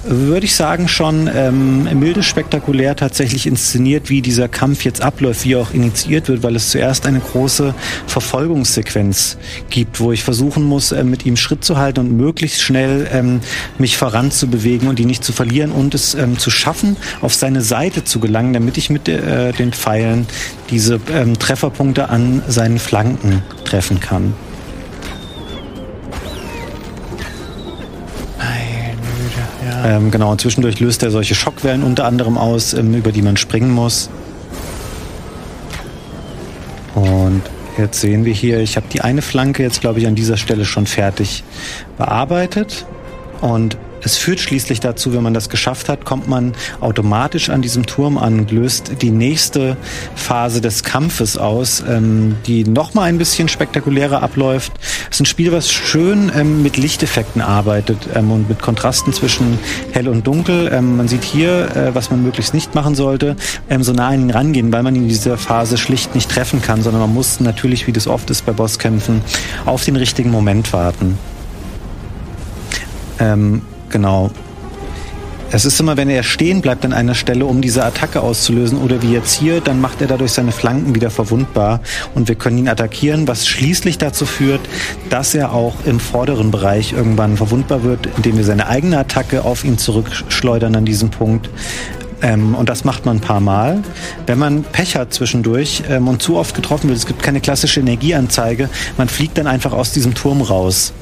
würde 0.04 0.46
ich 0.46 0.54
sagen, 0.54 0.88
schon 0.88 1.28
ähm, 1.32 1.98
milde 1.98 2.22
spektakulär 2.22 2.96
tatsächlich 2.96 3.46
inszeniert, 3.46 4.08
wie 4.08 4.22
dieser 4.22 4.48
Kampf 4.48 4.84
jetzt 4.84 5.02
abläuft, 5.02 5.44
wie 5.44 5.54
er 5.54 5.60
auch 5.60 5.72
initiiert 5.72 6.28
wird, 6.28 6.42
weil 6.42 6.56
es 6.56 6.70
zuerst 6.70 7.06
eine 7.06 7.20
große 7.20 7.74
Verfolgungssequenz 8.06 9.36
gibt, 9.68 10.00
wo 10.00 10.12
ich 10.12 10.24
versuchen 10.24 10.64
muss, 10.64 10.92
äh, 10.92 11.04
mit 11.04 11.26
ihm 11.26 11.36
Schritt 11.36 11.64
zu 11.64 11.76
halten 11.76 12.00
und 12.00 12.16
möglichst 12.16 12.62
schnell 12.62 13.08
ähm, 13.12 13.40
mich 13.78 13.96
voranzubewegen 13.96 14.88
und 14.88 14.98
ihn 15.00 15.08
nicht 15.08 15.24
zu 15.24 15.32
verlieren 15.32 15.72
und 15.72 15.94
es 15.94 16.14
ähm, 16.14 16.38
zu 16.38 16.50
schaffen, 16.50 16.96
auf 17.20 17.34
seine 17.34 17.60
Seite 17.60 18.04
zu 18.04 18.20
gelangen, 18.20 18.52
damit 18.52 18.78
ich 18.78 18.90
mit 18.90 19.08
äh, 19.08 19.52
den 19.52 19.72
Pfeilen 19.72 20.26
diese 20.70 21.00
ähm, 21.12 21.38
Trefferpunkte 21.38 22.08
an 22.08 22.42
seinen 22.48 22.78
Flanken 22.78 23.42
treffen 23.64 24.00
kann. 24.00 24.34
Ähm, 29.84 30.10
genau, 30.10 30.30
und 30.30 30.40
zwischendurch 30.40 30.80
löst 30.80 31.02
er 31.02 31.10
solche 31.10 31.34
Schockwellen 31.34 31.82
unter 31.82 32.04
anderem 32.04 32.36
aus, 32.36 32.74
ähm, 32.74 32.94
über 32.94 33.12
die 33.12 33.22
man 33.22 33.36
springen 33.36 33.70
muss. 33.70 34.10
Und 36.94 37.42
jetzt 37.78 38.00
sehen 38.00 38.24
wir 38.24 38.32
hier, 38.32 38.60
ich 38.60 38.76
habe 38.76 38.86
die 38.92 39.00
eine 39.00 39.22
Flanke 39.22 39.62
jetzt, 39.62 39.80
glaube 39.80 40.00
ich, 40.00 40.06
an 40.06 40.14
dieser 40.14 40.36
Stelle 40.36 40.64
schon 40.64 40.86
fertig 40.86 41.44
bearbeitet. 41.96 42.86
Und 43.40 43.78
es 44.02 44.16
führt 44.16 44.40
schließlich 44.40 44.80
dazu, 44.80 45.12
wenn 45.12 45.22
man 45.22 45.34
das 45.34 45.48
geschafft 45.48 45.88
hat, 45.88 46.04
kommt 46.04 46.28
man 46.28 46.52
automatisch 46.80 47.50
an 47.50 47.62
diesem 47.62 47.86
Turm 47.86 48.18
an 48.18 48.40
und 48.40 48.50
löst 48.50 49.02
die 49.02 49.10
nächste 49.10 49.76
Phase 50.14 50.60
des 50.60 50.82
Kampfes 50.82 51.36
aus, 51.36 51.82
ähm, 51.86 52.36
die 52.46 52.64
nochmal 52.64 53.08
ein 53.08 53.18
bisschen 53.18 53.48
spektakulärer 53.48 54.22
abläuft. 54.22 54.72
Es 55.10 55.16
ist 55.16 55.20
ein 55.20 55.26
Spiel, 55.26 55.52
was 55.52 55.70
schön 55.70 56.32
ähm, 56.34 56.62
mit 56.62 56.76
Lichteffekten 56.76 57.42
arbeitet 57.42 58.08
ähm, 58.14 58.30
und 58.30 58.48
mit 58.48 58.62
Kontrasten 58.62 59.12
zwischen 59.12 59.58
hell 59.92 60.08
und 60.08 60.26
dunkel. 60.26 60.70
Ähm, 60.72 60.96
man 60.96 61.08
sieht 61.08 61.24
hier, 61.24 61.76
äh, 61.76 61.94
was 61.94 62.10
man 62.10 62.22
möglichst 62.22 62.54
nicht 62.54 62.74
machen 62.74 62.94
sollte, 62.94 63.36
ähm, 63.68 63.82
so 63.82 63.92
nah 63.92 64.08
an 64.08 64.22
ihn 64.22 64.30
rangehen, 64.30 64.72
weil 64.72 64.82
man 64.82 64.96
in 64.96 65.08
dieser 65.08 65.36
Phase 65.36 65.76
schlicht 65.76 66.14
nicht 66.14 66.30
treffen 66.30 66.62
kann, 66.62 66.82
sondern 66.82 67.02
man 67.02 67.14
muss 67.14 67.40
natürlich, 67.40 67.86
wie 67.86 67.92
das 67.92 68.06
oft 68.06 68.30
ist 68.30 68.46
bei 68.46 68.52
Bosskämpfen, 68.52 69.22
auf 69.66 69.84
den 69.84 69.96
richtigen 69.96 70.30
Moment 70.30 70.72
warten. 70.72 71.18
Ähm, 73.18 73.62
Genau. 73.90 74.30
Es 75.52 75.64
ist 75.64 75.80
immer, 75.80 75.96
wenn 75.96 76.08
er 76.08 76.22
stehen 76.22 76.60
bleibt 76.60 76.84
an 76.84 76.92
einer 76.92 77.16
Stelle, 77.16 77.44
um 77.44 77.60
diese 77.60 77.84
Attacke 77.84 78.20
auszulösen, 78.20 78.78
oder 78.78 79.02
wie 79.02 79.12
jetzt 79.12 79.32
hier, 79.32 79.60
dann 79.60 79.80
macht 79.80 80.00
er 80.00 80.06
dadurch 80.06 80.30
seine 80.30 80.52
Flanken 80.52 80.94
wieder 80.94 81.10
verwundbar 81.10 81.80
und 82.14 82.28
wir 82.28 82.36
können 82.36 82.56
ihn 82.56 82.68
attackieren, 82.68 83.26
was 83.26 83.48
schließlich 83.48 83.98
dazu 83.98 84.26
führt, 84.26 84.60
dass 85.08 85.34
er 85.34 85.52
auch 85.52 85.74
im 85.86 85.98
vorderen 85.98 86.52
Bereich 86.52 86.92
irgendwann 86.92 87.36
verwundbar 87.36 87.82
wird, 87.82 88.08
indem 88.16 88.36
wir 88.36 88.44
seine 88.44 88.68
eigene 88.68 88.96
Attacke 88.96 89.44
auf 89.44 89.64
ihn 89.64 89.76
zurückschleudern 89.76 90.76
an 90.76 90.84
diesem 90.84 91.10
Punkt. 91.10 91.50
Ähm, 92.22 92.54
und 92.54 92.68
das 92.68 92.84
macht 92.84 93.04
man 93.04 93.16
ein 93.16 93.20
paar 93.20 93.40
Mal. 93.40 93.82
Wenn 94.26 94.38
man 94.38 94.62
Pech 94.62 94.94
hat 94.94 95.12
zwischendurch 95.12 95.82
ähm, 95.90 96.06
und 96.06 96.22
zu 96.22 96.36
oft 96.36 96.54
getroffen 96.54 96.88
wird, 96.88 96.98
es 96.98 97.06
gibt 97.06 97.24
keine 97.24 97.40
klassische 97.40 97.80
Energieanzeige, 97.80 98.68
man 98.96 99.08
fliegt 99.08 99.36
dann 99.36 99.48
einfach 99.48 99.72
aus 99.72 99.90
diesem 99.90 100.14
Turm 100.14 100.42
raus. 100.42 100.92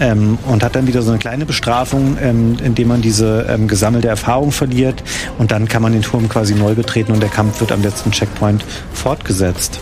Ähm, 0.00 0.38
und 0.46 0.64
hat 0.64 0.74
dann 0.74 0.86
wieder 0.88 1.02
so 1.02 1.10
eine 1.10 1.18
kleine 1.18 1.46
Bestrafung, 1.46 2.18
ähm, 2.20 2.56
indem 2.62 2.88
man 2.88 3.00
diese 3.00 3.46
ähm, 3.48 3.68
gesammelte 3.68 4.08
Erfahrung 4.08 4.50
verliert 4.50 5.04
und 5.38 5.52
dann 5.52 5.68
kann 5.68 5.82
man 5.82 5.92
den 5.92 6.02
Turm 6.02 6.28
quasi 6.28 6.54
neu 6.54 6.74
betreten 6.74 7.12
und 7.12 7.20
der 7.20 7.30
Kampf 7.30 7.60
wird 7.60 7.70
am 7.70 7.82
letzten 7.82 8.10
Checkpoint 8.10 8.64
fortgesetzt. 8.92 9.78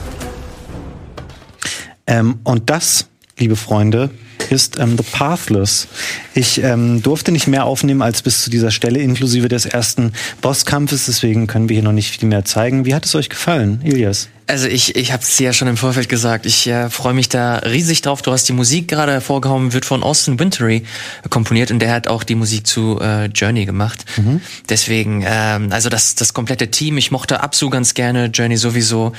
Ähm, 2.06 2.40
und 2.44 2.68
das, 2.68 3.06
liebe 3.38 3.56
Freunde, 3.56 4.10
ist 4.52 4.78
ähm, 4.78 4.96
The 4.96 5.02
Pathless. 5.02 5.88
Ich 6.34 6.62
ähm, 6.62 7.02
durfte 7.02 7.32
nicht 7.32 7.46
mehr 7.46 7.64
aufnehmen 7.64 8.02
als 8.02 8.22
bis 8.22 8.42
zu 8.42 8.50
dieser 8.50 8.70
Stelle, 8.70 9.00
inklusive 9.00 9.48
des 9.48 9.66
ersten 9.66 10.12
Bosskampfes, 10.40 11.06
deswegen 11.06 11.46
können 11.46 11.68
wir 11.68 11.74
hier 11.74 11.82
noch 11.82 11.92
nicht 11.92 12.18
viel 12.18 12.28
mehr 12.28 12.44
zeigen. 12.44 12.84
Wie 12.84 12.94
hat 12.94 13.06
es 13.06 13.14
euch 13.14 13.28
gefallen, 13.28 13.80
Ilias? 13.82 14.28
Also 14.52 14.66
ich, 14.66 14.96
ich 14.96 15.12
habe 15.12 15.22
es 15.22 15.38
ja 15.38 15.52
schon 15.52 15.68
im 15.68 15.76
Vorfeld 15.76 16.08
gesagt. 16.08 16.46
Ich 16.46 16.66
äh, 16.66 16.90
freue 16.90 17.14
mich 17.14 17.28
da 17.28 17.58
riesig 17.58 18.02
drauf. 18.02 18.22
Du 18.22 18.32
hast 18.32 18.48
die 18.48 18.52
Musik 18.52 18.88
gerade 18.88 19.12
hervorgehauen, 19.12 19.72
wird 19.72 19.84
von 19.84 20.02
Austin 20.02 20.38
Wintory 20.38 20.82
komponiert 21.30 21.70
und 21.70 21.78
der 21.78 21.92
hat 21.92 22.08
auch 22.08 22.22
die 22.22 22.34
Musik 22.34 22.66
zu 22.66 23.00
äh, 23.00 23.26
Journey 23.26 23.64
gemacht. 23.64 24.04
Mhm. 24.16 24.40
Deswegen, 24.68 25.24
ähm, 25.26 25.68
also 25.70 25.88
das, 25.88 26.16
das 26.16 26.34
komplette 26.34 26.70
Team. 26.70 26.98
Ich 26.98 27.10
mochte 27.10 27.40
Absu 27.40 27.70
ganz 27.70 27.94
gerne, 27.94 28.26
Journey 28.26 28.56
sowieso. 28.56 29.12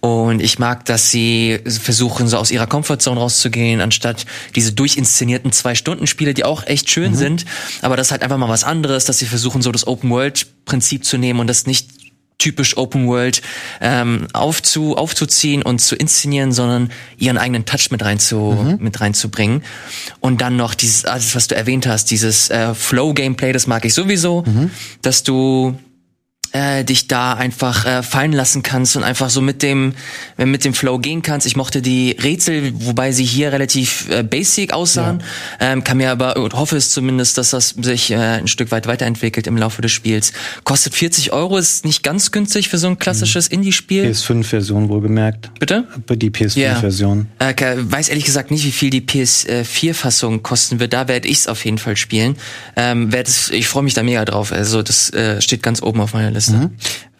Und 0.00 0.40
ich 0.40 0.58
mag, 0.58 0.86
dass 0.86 1.10
sie 1.10 1.60
versuchen, 1.66 2.26
so 2.26 2.38
aus 2.38 2.50
ihrer 2.50 2.66
Comfortzone 2.66 3.20
rauszugehen, 3.20 3.80
anstatt 3.80 4.24
diese 4.56 4.72
durchinszenierten 4.80 5.52
Zwei-Stunden-Spiele, 5.52 6.32
die 6.32 6.44
auch 6.44 6.66
echt 6.66 6.90
schön 6.90 7.12
mhm. 7.12 7.16
sind. 7.16 7.44
Aber 7.82 7.98
das 7.98 8.06
ist 8.06 8.12
halt 8.12 8.22
einfach 8.22 8.38
mal 8.38 8.48
was 8.48 8.64
anderes, 8.64 9.04
dass 9.04 9.18
sie 9.18 9.26
versuchen, 9.26 9.60
so 9.60 9.70
das 9.72 9.86
Open-World-Prinzip 9.86 11.04
zu 11.04 11.18
nehmen 11.18 11.38
und 11.38 11.46
das 11.48 11.66
nicht 11.66 11.88
typisch 12.38 12.78
Open 12.78 13.06
World 13.06 13.42
ähm, 13.82 14.26
aufzu, 14.32 14.96
aufzuziehen 14.96 15.60
und 15.60 15.82
zu 15.82 15.94
inszenieren, 15.94 16.52
sondern 16.52 16.90
ihren 17.18 17.36
eigenen 17.36 17.66
Touch 17.66 17.90
mit 17.90 18.02
rein 18.02 18.18
zu, 18.18 18.38
mhm. 18.38 18.78
mit 18.80 18.98
reinzubringen. 19.02 19.62
Und 20.20 20.40
dann 20.40 20.56
noch 20.56 20.74
dieses, 20.74 21.04
alles, 21.04 21.36
was 21.36 21.48
du 21.48 21.54
erwähnt 21.56 21.86
hast, 21.86 22.10
dieses 22.10 22.48
äh, 22.48 22.74
Flow 22.74 23.12
Gameplay, 23.12 23.52
das 23.52 23.66
mag 23.66 23.84
ich 23.84 23.92
sowieso, 23.92 24.44
mhm. 24.46 24.70
dass 25.02 25.22
du 25.22 25.78
äh, 26.52 26.84
dich 26.84 27.06
da 27.08 27.34
einfach 27.34 27.86
äh, 27.86 28.02
fallen 28.02 28.32
lassen 28.32 28.62
kannst 28.62 28.96
und 28.96 29.04
einfach 29.04 29.30
so 29.30 29.40
mit 29.40 29.62
dem 29.62 29.94
äh, 30.36 30.46
mit 30.46 30.64
dem 30.64 30.74
Flow 30.74 30.98
gehen 30.98 31.22
kannst. 31.22 31.46
Ich 31.46 31.56
mochte 31.56 31.82
die 31.82 32.16
Rätsel, 32.22 32.72
wobei 32.74 33.12
sie 33.12 33.24
hier 33.24 33.52
relativ 33.52 34.08
äh, 34.10 34.22
basic 34.22 34.72
aussahen, 34.72 35.22
ja. 35.60 35.72
ähm, 35.72 35.84
kann 35.84 35.98
mir 35.98 36.10
aber 36.10 36.34
hoffe 36.52 36.76
es 36.76 36.90
zumindest, 36.90 37.38
dass 37.38 37.50
das 37.50 37.70
sich 37.80 38.10
äh, 38.10 38.16
ein 38.16 38.48
Stück 38.48 38.72
weit 38.72 38.86
weiterentwickelt 38.86 39.46
im 39.46 39.56
Laufe 39.56 39.82
des 39.82 39.92
Spiels. 39.92 40.32
Kostet 40.64 40.94
40 40.94 41.32
Euro, 41.32 41.56
ist 41.56 41.84
nicht 41.84 42.02
ganz 42.02 42.32
günstig 42.32 42.68
für 42.68 42.78
so 42.78 42.88
ein 42.88 42.98
klassisches 42.98 43.48
mhm. 43.50 43.56
Indie-Spiel. 43.56 44.06
PS5-Version 44.06 44.88
wohlgemerkt. 44.88 45.50
Bitte? 45.58 45.86
Die 46.08 46.30
PS5-Version. 46.30 47.28
Ja. 47.40 47.50
Äh, 47.50 47.76
weiß 47.78 48.08
ehrlich 48.08 48.24
gesagt 48.24 48.50
nicht, 48.50 48.64
wie 48.64 48.72
viel 48.72 48.90
die 48.90 49.02
PS4-Fassung 49.02 50.42
kosten 50.42 50.80
wird. 50.80 50.92
Da 50.92 51.06
werde 51.08 51.28
ich 51.28 51.38
es 51.38 51.46
auf 51.46 51.64
jeden 51.64 51.78
Fall 51.78 51.96
spielen. 51.96 52.36
Ähm, 52.76 53.10
ich 53.50 53.68
freue 53.68 53.82
mich 53.82 53.94
da 53.94 54.02
mega 54.02 54.24
drauf. 54.24 54.52
Also 54.52 54.82
das 54.82 55.12
äh, 55.12 55.40
steht 55.40 55.62
ganz 55.62 55.82
oben 55.82 56.00
auf 56.00 56.14
meiner 56.14 56.30
Liste. 56.30 56.39
Liste. 56.40 56.56
Mhm. 56.56 56.70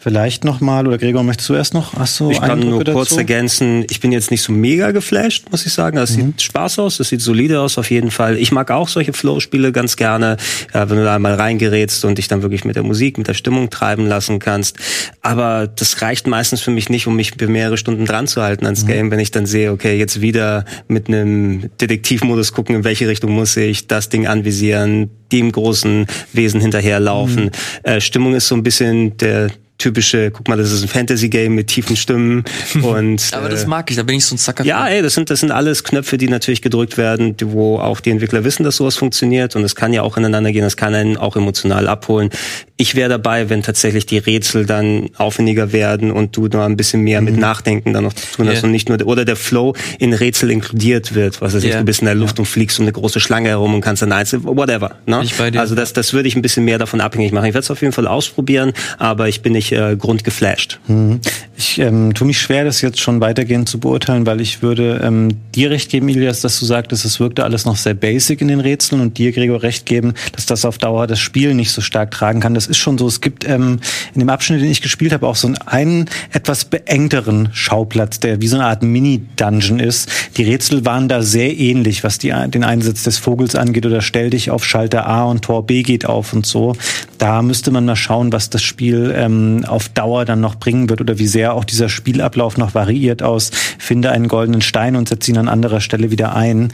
Vielleicht 0.02 0.44
nochmal, 0.44 0.86
oder 0.86 0.96
Gregor, 0.96 1.22
möchtest 1.24 1.50
du 1.50 1.54
erst 1.54 1.74
noch? 1.74 1.92
Hast 1.92 2.18
du 2.20 2.30
ich 2.30 2.40
kann 2.40 2.60
nur 2.60 2.82
kurz 2.84 3.12
ergänzen, 3.12 3.84
ich 3.90 4.00
bin 4.00 4.12
jetzt 4.12 4.30
nicht 4.30 4.40
so 4.40 4.50
mega 4.50 4.92
geflasht, 4.92 5.50
muss 5.50 5.66
ich 5.66 5.74
sagen. 5.74 5.96
Das 5.98 6.16
mhm. 6.16 6.28
sieht 6.28 6.40
Spaß 6.40 6.78
aus, 6.78 6.96
das 6.96 7.10
sieht 7.10 7.20
solide 7.20 7.60
aus 7.60 7.76
auf 7.76 7.90
jeden 7.90 8.10
Fall. 8.10 8.38
Ich 8.38 8.50
mag 8.50 8.70
auch 8.70 8.88
solche 8.88 9.12
Flow-Spiele 9.12 9.72
ganz 9.72 9.96
gerne, 9.96 10.38
ja, 10.72 10.88
wenn 10.88 10.96
du 10.96 11.04
da 11.04 11.18
mal 11.18 11.34
reingerätst 11.34 12.06
und 12.06 12.16
dich 12.16 12.28
dann 12.28 12.40
wirklich 12.40 12.64
mit 12.64 12.76
der 12.76 12.82
Musik, 12.82 13.18
mit 13.18 13.28
der 13.28 13.34
Stimmung 13.34 13.68
treiben 13.68 14.06
lassen 14.06 14.38
kannst. 14.38 14.78
Aber 15.20 15.66
das 15.66 16.00
reicht 16.00 16.26
meistens 16.26 16.62
für 16.62 16.70
mich 16.70 16.88
nicht, 16.88 17.06
um 17.06 17.14
mich 17.14 17.32
für 17.38 17.48
mehrere 17.48 17.76
Stunden 17.76 18.06
dran 18.06 18.26
zu 18.26 18.40
halten 18.40 18.64
ans 18.64 18.84
mhm. 18.84 18.88
Game, 18.88 19.10
wenn 19.10 19.20
ich 19.20 19.32
dann 19.32 19.44
sehe, 19.44 19.70
okay, 19.70 19.98
jetzt 19.98 20.22
wieder 20.22 20.64
mit 20.88 21.08
einem 21.08 21.68
Detektivmodus 21.78 22.54
gucken, 22.54 22.74
in 22.74 22.84
welche 22.84 23.06
Richtung 23.06 23.32
muss 23.32 23.54
ich, 23.58 23.86
das 23.86 24.08
Ding 24.08 24.26
anvisieren, 24.26 25.10
dem 25.30 25.52
großen 25.52 26.06
Wesen 26.32 26.62
hinterherlaufen. 26.62 27.44
Mhm. 27.44 27.50
Äh, 27.82 28.00
Stimmung 28.00 28.34
ist 28.34 28.48
so 28.48 28.54
ein 28.54 28.62
bisschen 28.62 29.18
der 29.18 29.50
typische, 29.80 30.30
guck 30.30 30.48
mal, 30.48 30.56
das 30.56 30.70
ist 30.70 30.82
ein 30.82 30.88
Fantasy-Game 30.88 31.54
mit 31.54 31.66
tiefen 31.66 31.96
Stimmen 31.96 32.44
und. 32.82 33.30
Aber 33.32 33.48
das 33.48 33.64
äh, 33.64 33.66
mag 33.66 33.90
ich, 33.90 33.96
da 33.96 34.02
bin 34.02 34.16
ich 34.16 34.24
so 34.24 34.34
ein 34.34 34.38
Sucker. 34.38 34.64
Ja, 34.64 34.86
ey, 34.86 35.02
das 35.02 35.14
sind, 35.14 35.30
das 35.30 35.40
sind 35.40 35.50
alles 35.50 35.82
Knöpfe, 35.82 36.18
die 36.18 36.28
natürlich 36.28 36.62
gedrückt 36.62 36.98
werden, 36.98 37.34
wo 37.42 37.78
auch 37.78 38.00
die 38.00 38.10
Entwickler 38.10 38.44
wissen, 38.44 38.62
dass 38.62 38.76
sowas 38.76 38.96
funktioniert 38.96 39.56
und 39.56 39.64
es 39.64 39.74
kann 39.74 39.92
ja 39.92 40.02
auch 40.02 40.16
ineinander 40.16 40.52
gehen, 40.52 40.62
das 40.62 40.76
kann 40.76 40.94
einen 40.94 41.16
auch 41.16 41.36
emotional 41.36 41.88
abholen. 41.88 42.30
Ich 42.76 42.94
wäre 42.94 43.10
dabei, 43.10 43.50
wenn 43.50 43.62
tatsächlich 43.62 44.06
die 44.06 44.18
Rätsel 44.18 44.66
dann 44.66 45.10
aufwendiger 45.16 45.72
werden 45.72 46.10
und 46.10 46.36
du 46.36 46.46
noch 46.46 46.64
ein 46.64 46.76
bisschen 46.76 47.02
mehr 47.02 47.20
mhm. 47.20 47.26
mit 47.26 47.36
Nachdenken 47.38 47.92
dann 47.92 48.04
noch 48.04 48.12
zu 48.12 48.26
tun 48.36 48.48
hast 48.48 48.56
yeah. 48.56 48.64
und 48.64 48.70
nicht 48.70 48.88
nur, 48.88 49.04
oder 49.06 49.24
der 49.24 49.36
Flow 49.36 49.74
in 49.98 50.12
Rätsel 50.12 50.50
inkludiert 50.50 51.14
wird, 51.14 51.40
was 51.40 51.54
ich, 51.54 51.64
yeah. 51.64 51.78
du 51.78 51.84
bist 51.84 52.00
in 52.00 52.06
der 52.06 52.14
Luft 52.14 52.38
ja. 52.38 52.42
und 52.42 52.46
fliegst 52.46 52.78
um 52.78 52.84
eine 52.84 52.92
große 52.92 53.20
Schlange 53.20 53.48
herum 53.48 53.74
und 53.74 53.80
kannst 53.80 54.02
dann 54.02 54.12
einzeln, 54.12 54.44
whatever, 54.44 54.96
ne? 55.06 55.22
Also 55.56 55.74
das, 55.74 55.92
das 55.92 56.12
würde 56.12 56.28
ich 56.28 56.36
ein 56.36 56.42
bisschen 56.42 56.64
mehr 56.64 56.78
davon 56.78 57.00
abhängig 57.00 57.32
machen. 57.32 57.46
Ich 57.46 57.54
werde 57.54 57.64
es 57.64 57.70
auf 57.70 57.80
jeden 57.80 57.92
Fall 57.92 58.06
ausprobieren, 58.06 58.72
aber 58.98 59.28
ich 59.28 59.42
bin 59.42 59.52
nicht 59.52 59.69
äh, 59.72 59.96
grundgeflasht. 59.96 60.80
Mhm. 60.86 61.20
Ich 61.60 61.78
ähm, 61.78 62.14
tue 62.14 62.26
mich 62.26 62.40
schwer, 62.40 62.64
das 62.64 62.80
jetzt 62.80 63.00
schon 63.00 63.20
weitergehend 63.20 63.68
zu 63.68 63.78
beurteilen, 63.78 64.24
weil 64.24 64.40
ich 64.40 64.62
würde 64.62 65.02
ähm, 65.04 65.28
dir 65.54 65.70
recht 65.70 65.90
geben, 65.90 66.08
Ilias, 66.08 66.40
dass 66.40 66.58
du 66.58 66.64
sagtest, 66.64 67.04
es 67.04 67.20
wirkte 67.20 67.44
alles 67.44 67.66
noch 67.66 67.76
sehr 67.76 67.92
basic 67.92 68.40
in 68.40 68.48
den 68.48 68.60
Rätseln 68.60 69.02
und 69.02 69.18
dir, 69.18 69.30
Gregor, 69.30 69.62
recht 69.62 69.84
geben, 69.84 70.14
dass 70.32 70.46
das 70.46 70.64
auf 70.64 70.78
Dauer 70.78 71.06
das 71.06 71.20
Spiel 71.20 71.52
nicht 71.52 71.70
so 71.72 71.82
stark 71.82 72.12
tragen 72.12 72.40
kann. 72.40 72.54
Das 72.54 72.66
ist 72.66 72.78
schon 72.78 72.96
so. 72.96 73.06
Es 73.06 73.20
gibt 73.20 73.46
ähm, 73.46 73.80
in 74.14 74.20
dem 74.20 74.30
Abschnitt, 74.30 74.62
den 74.62 74.70
ich 74.70 74.80
gespielt 74.80 75.12
habe, 75.12 75.26
auch 75.26 75.36
so 75.36 75.48
einen, 75.48 75.58
einen 75.66 76.10
etwas 76.32 76.64
beengteren 76.64 77.50
Schauplatz, 77.52 78.20
der 78.20 78.40
wie 78.40 78.48
so 78.48 78.56
eine 78.56 78.64
Art 78.64 78.82
Mini-Dungeon 78.82 79.80
ist. 79.80 80.10
Die 80.38 80.44
Rätsel 80.44 80.86
waren 80.86 81.10
da 81.10 81.20
sehr 81.20 81.54
ähnlich, 81.58 82.04
was 82.04 82.16
die, 82.16 82.32
den 82.48 82.64
Einsatz 82.64 83.02
des 83.02 83.18
Vogels 83.18 83.54
angeht 83.54 83.84
oder 83.84 84.00
stell 84.00 84.30
dich 84.30 84.50
auf 84.50 84.64
Schalter 84.64 85.06
A 85.06 85.24
und 85.24 85.42
Tor 85.42 85.66
B 85.66 85.82
geht 85.82 86.06
auf 86.06 86.32
und 86.32 86.46
so. 86.46 86.74
Da 87.18 87.42
müsste 87.42 87.70
man 87.70 87.84
mal 87.84 87.96
schauen, 87.96 88.32
was 88.32 88.48
das 88.48 88.62
Spiel 88.62 89.12
ähm, 89.14 89.66
auf 89.68 89.90
Dauer 89.90 90.24
dann 90.24 90.40
noch 90.40 90.54
bringen 90.54 90.88
wird 90.88 91.02
oder 91.02 91.18
wie 91.18 91.26
sehr 91.26 91.49
auch 91.52 91.64
dieser 91.64 91.88
Spielablauf 91.88 92.56
noch 92.56 92.74
variiert 92.74 93.22
aus 93.22 93.50
finde 93.90 94.10
einen 94.10 94.28
goldenen 94.28 94.62
Stein 94.62 94.96
und 94.96 95.08
setze 95.08 95.30
ihn 95.30 95.38
an 95.38 95.48
anderer 95.48 95.80
Stelle 95.80 96.10
wieder 96.10 96.34
ein. 96.34 96.72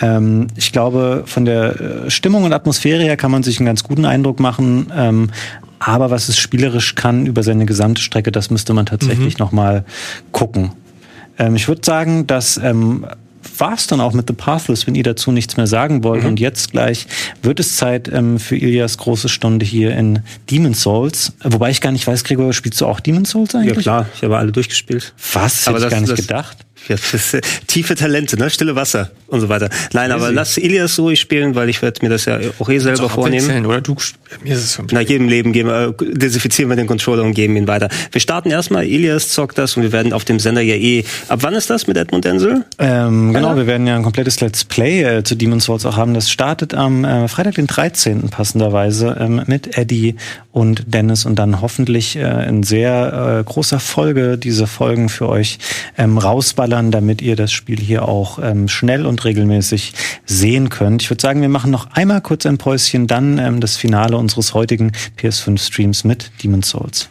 Ähm, 0.00 0.48
ich 0.56 0.72
glaube, 0.72 1.22
von 1.26 1.44
der 1.44 1.80
äh, 1.80 2.10
Stimmung 2.10 2.44
und 2.44 2.52
Atmosphäre 2.52 3.02
her 3.02 3.16
kann 3.16 3.30
man 3.30 3.42
sich 3.42 3.58
einen 3.58 3.66
ganz 3.66 3.82
guten 3.82 4.04
Eindruck 4.04 4.40
machen. 4.40 4.92
Ähm, 4.94 5.30
aber 5.78 6.10
was 6.10 6.28
es 6.28 6.36
spielerisch 6.36 6.94
kann 6.94 7.26
über 7.26 7.42
seine 7.42 7.64
gesamte 7.64 8.02
Strecke, 8.02 8.32
das 8.32 8.50
müsste 8.50 8.74
man 8.74 8.86
tatsächlich 8.86 9.38
mhm. 9.38 9.44
noch 9.44 9.52
mal 9.52 9.84
gucken. 10.32 10.72
Ähm, 11.38 11.56
ich 11.56 11.68
würde 11.68 11.82
sagen, 11.84 12.26
dass 12.26 12.58
ähm, 12.58 13.06
war 13.58 13.74
es 13.74 13.86
dann 13.86 14.00
auch 14.00 14.12
mit 14.12 14.26
The 14.28 14.34
Pathless, 14.34 14.86
wenn 14.86 14.94
ihr 14.94 15.02
dazu 15.02 15.32
nichts 15.32 15.56
mehr 15.56 15.66
sagen 15.66 16.04
wollt. 16.04 16.22
Mhm. 16.22 16.28
Und 16.30 16.40
jetzt 16.40 16.72
gleich 16.72 17.06
wird 17.42 17.60
es 17.60 17.76
Zeit 17.76 18.08
ähm, 18.12 18.38
für 18.38 18.56
Ilias 18.56 18.98
große 18.98 19.28
Stunde 19.28 19.64
hier 19.64 19.96
in 19.96 20.20
Demon's 20.50 20.82
Souls. 20.82 21.32
Wobei 21.42 21.70
ich 21.70 21.80
gar 21.80 21.92
nicht 21.92 22.06
weiß, 22.06 22.24
Gregor, 22.24 22.52
spielst 22.52 22.80
du 22.80 22.86
auch 22.86 23.00
Demon's 23.00 23.30
Souls 23.30 23.54
eigentlich? 23.54 23.76
Ja 23.76 23.82
klar, 23.82 24.06
ich 24.14 24.22
habe 24.22 24.38
alle 24.38 24.52
durchgespielt. 24.52 25.14
Was? 25.32 25.66
Hätte 25.66 25.78
ich 25.78 25.90
gar 25.90 26.00
nicht 26.00 26.16
gedacht. 26.16 26.58
Ja, 26.86 26.96
für, 26.96 27.40
tiefe 27.66 27.94
Talente, 27.94 28.38
ne? 28.38 28.48
Stille 28.50 28.74
Wasser 28.74 29.10
und 29.26 29.40
so 29.40 29.48
weiter. 29.48 29.68
Nein, 29.92 30.10
aber 30.10 30.32
lass 30.32 30.56
Ilias 30.56 30.98
ruhig 30.98 31.20
spielen, 31.20 31.54
weil 31.54 31.68
ich 31.68 31.82
werde 31.82 32.00
mir 32.02 32.08
das 32.08 32.24
ja 32.24 32.38
auch 32.58 32.68
eh 32.70 32.78
selber 32.78 33.10
vornehmen. 33.10 33.66
Oder 33.66 33.80
du, 33.80 33.96
mir 34.42 34.54
ist 34.54 34.64
es 34.64 34.92
Nach 34.92 35.00
jedem 35.00 35.28
Leben 35.28 35.52
geben, 35.52 35.68
äh, 35.68 35.92
desinfizieren 36.00 36.70
wir 36.70 36.76
den 36.76 36.86
Controller 36.86 37.24
und 37.24 37.34
geben 37.34 37.56
ihn 37.56 37.68
weiter. 37.68 37.88
Wir 38.12 38.20
starten 38.20 38.50
erstmal, 38.50 38.86
Ilias 38.86 39.28
zockt 39.28 39.58
das 39.58 39.76
und 39.76 39.82
wir 39.82 39.92
werden 39.92 40.12
auf 40.12 40.24
dem 40.24 40.40
Sender 40.40 40.62
ja 40.62 40.74
eh. 40.76 41.04
Ab 41.28 41.40
wann 41.42 41.54
ist 41.54 41.68
das 41.68 41.86
mit 41.86 41.96
Edmund 41.96 42.24
Denzel? 42.24 42.64
Ähm, 42.78 43.34
genau, 43.34 43.56
wir 43.56 43.66
werden 43.66 43.86
ja 43.86 43.96
ein 43.96 44.02
komplettes 44.02 44.40
Let's 44.40 44.64
Play 44.64 45.02
äh, 45.02 45.24
zu 45.24 45.34
Demon's 45.34 45.64
Souls 45.64 45.84
auch 45.84 45.96
haben. 45.96 46.14
Das 46.14 46.30
startet 46.30 46.74
am 46.74 47.04
äh, 47.04 47.28
Freitag, 47.28 47.56
den 47.56 47.66
13. 47.66 48.30
passenderweise 48.30 49.16
ähm, 49.20 49.42
mit 49.46 49.76
Eddie 49.76 50.16
und 50.58 50.92
Dennis 50.92 51.24
und 51.24 51.38
dann 51.38 51.60
hoffentlich 51.60 52.16
äh, 52.16 52.48
in 52.48 52.62
sehr 52.62 53.38
äh, 53.38 53.44
großer 53.44 53.80
Folge 53.80 54.36
diese 54.36 54.66
Folgen 54.66 55.08
für 55.08 55.28
euch 55.28 55.58
ähm, 55.96 56.18
rausballern, 56.18 56.90
damit 56.90 57.22
ihr 57.22 57.36
das 57.36 57.52
Spiel 57.52 57.78
hier 57.78 58.08
auch 58.08 58.38
ähm, 58.42 58.68
schnell 58.68 59.06
und 59.06 59.24
regelmäßig 59.24 59.94
sehen 60.26 60.68
könnt. 60.68 61.02
Ich 61.02 61.10
würde 61.10 61.22
sagen, 61.22 61.40
wir 61.40 61.48
machen 61.48 61.70
noch 61.70 61.92
einmal 61.92 62.20
kurz 62.20 62.44
ein 62.44 62.58
Päuschen, 62.58 63.06
dann 63.06 63.38
ähm, 63.38 63.60
das 63.60 63.76
Finale 63.76 64.16
unseres 64.16 64.52
heutigen 64.52 64.92
PS5-Streams 65.16 66.04
mit 66.04 66.32
Demon's 66.42 66.70
Souls. 66.70 67.08